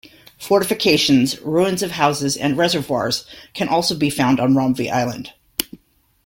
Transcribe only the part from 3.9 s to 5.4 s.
be found on Romvi island.